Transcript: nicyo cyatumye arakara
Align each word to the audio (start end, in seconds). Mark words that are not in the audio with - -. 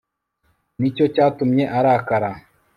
nicyo 0.79 1.05
cyatumye 1.15 1.63
arakara 1.77 2.31